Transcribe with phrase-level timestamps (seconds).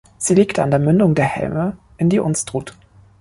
[0.17, 2.75] Sie liegt an der Mündung der Helme in die Unstrut.